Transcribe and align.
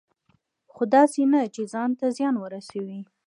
خو 0.73 0.83
داسې 0.95 1.21
نه 1.31 1.41
چې 1.55 1.61
ځان 1.73 1.89
ته 1.99 2.05
زیان 2.17 2.35
ورسوي. 2.39 2.99